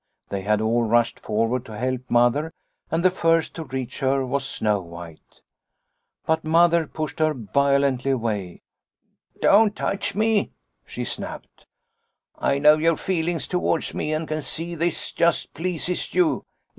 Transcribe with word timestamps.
They 0.29 0.41
had 0.41 0.61
all 0.61 0.81
rushed 0.83 1.19
forward 1.19 1.63
to 1.65 1.77
help 1.77 2.09
Mother, 2.09 2.51
and 2.89 3.05
the 3.05 3.11
first 3.11 3.53
to 3.53 3.65
reach 3.65 3.99
her 3.99 4.25
was 4.25 4.43
Snow 4.47 4.79
White. 4.81 5.41
But 6.25 6.43
Mother 6.43 6.87
pushed 6.87 7.19
her 7.19 7.35
violently 7.35 8.09
away. 8.09 8.63
* 8.99 9.41
Don't 9.41 9.77
70 9.77 9.77
Liliecrona's 9.77 9.79
Home 9.79 9.99
touch 9.99 10.15
me,' 10.15 10.51
she 10.87 11.03
snapped.' 11.05 11.67
I 12.35 12.57
know 12.57 12.77
your 12.77 12.97
feelings 12.97 13.47
towards 13.47 13.93
me, 13.93 14.11
and 14.11 14.27
can 14.27 14.41
see 14.41 14.73
this 14.73 15.11
just 15.11 15.53
pleases 15.53 16.15
you. 16.15 16.45